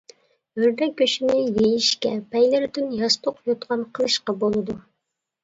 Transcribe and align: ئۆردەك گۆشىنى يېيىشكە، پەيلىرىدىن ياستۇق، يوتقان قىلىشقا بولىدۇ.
ئۆردەك 0.59 0.95
گۆشىنى 1.01 1.35
يېيىشكە، 1.41 2.13
پەيلىرىدىن 2.31 2.89
ياستۇق، 3.03 3.39
يوتقان 3.51 3.87
قىلىشقا 4.01 4.37
بولىدۇ. 4.47 4.79